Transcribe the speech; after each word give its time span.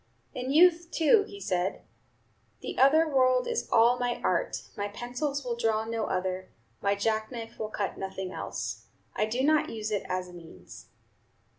In 0.33 0.51
youth, 0.51 0.87
too, 0.89 1.25
he 1.27 1.39
said, 1.39 1.83
"The 2.61 2.75
other 2.79 3.07
world 3.07 3.47
is 3.47 3.69
all 3.71 3.99
my 3.99 4.19
art, 4.23 4.63
my 4.75 4.87
pencils 4.87 5.45
will 5.45 5.55
draw 5.55 5.85
no 5.85 6.05
other, 6.05 6.49
my 6.81 6.95
jack 6.95 7.31
knife 7.31 7.59
will 7.59 7.69
cut 7.69 7.99
nothing 7.99 8.31
else; 8.31 8.87
I 9.15 9.27
do 9.27 9.43
not 9.43 9.69
use 9.69 9.91
it 9.91 10.01
as 10.09 10.27
a 10.27 10.33
means." 10.33 10.87